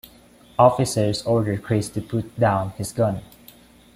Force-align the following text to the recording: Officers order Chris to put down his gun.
Officers 0.57 1.21
order 1.27 1.59
Chris 1.59 1.87
to 1.89 2.01
put 2.01 2.39
down 2.39 2.71
his 2.71 2.91
gun. 2.91 3.21